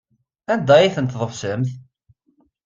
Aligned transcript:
Anda 0.53 0.73
ay 0.77 0.93
tent-tḍefsemt? 0.95 1.69